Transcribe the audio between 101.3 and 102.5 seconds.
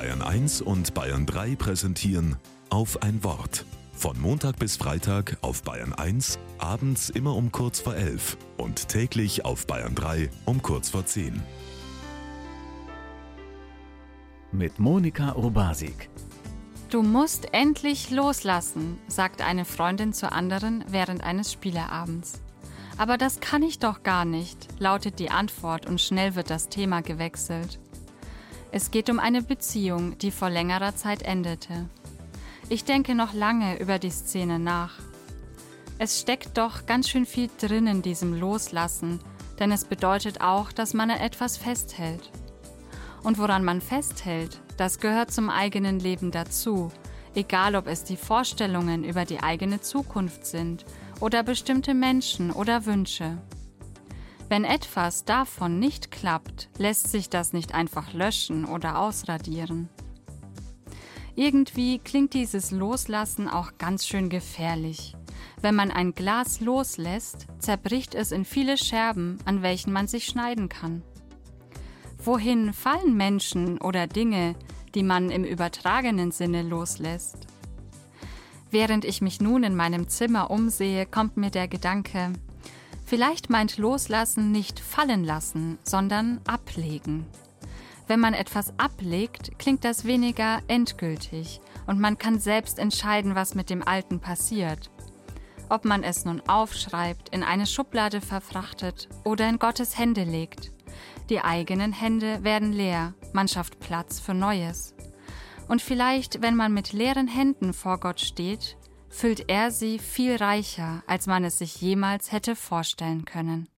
Die eigenen Hände